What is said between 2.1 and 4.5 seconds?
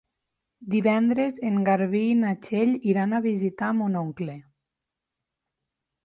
i na Txell iran a visitar mon oncle.